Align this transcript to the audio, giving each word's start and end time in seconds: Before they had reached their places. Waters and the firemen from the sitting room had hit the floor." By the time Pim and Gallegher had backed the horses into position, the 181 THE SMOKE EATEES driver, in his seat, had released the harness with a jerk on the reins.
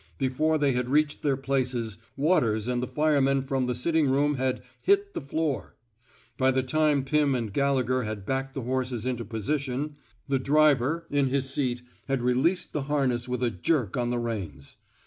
Before 0.17 0.57
they 0.57 0.71
had 0.71 0.89
reached 0.89 1.21
their 1.21 1.37
places. 1.37 1.99
Waters 2.17 2.67
and 2.67 2.81
the 2.81 2.87
firemen 2.87 3.43
from 3.43 3.67
the 3.67 3.75
sitting 3.75 4.09
room 4.09 4.33
had 4.33 4.63
hit 4.81 5.13
the 5.13 5.21
floor." 5.21 5.75
By 6.39 6.49
the 6.49 6.63
time 6.63 7.03
Pim 7.05 7.35
and 7.35 7.53
Gallegher 7.53 8.01
had 8.01 8.25
backed 8.25 8.55
the 8.55 8.63
horses 8.63 9.05
into 9.05 9.23
position, 9.23 9.93
the 10.27 10.37
181 10.37 10.39
THE 10.39 10.39
SMOKE 10.39 10.39
EATEES 10.39 10.47
driver, 10.47 11.05
in 11.11 11.29
his 11.29 11.49
seat, 11.53 11.81
had 12.07 12.23
released 12.23 12.73
the 12.73 12.81
harness 12.89 13.29
with 13.29 13.43
a 13.43 13.51
jerk 13.51 13.95
on 13.95 14.09
the 14.09 14.17
reins. 14.17 14.75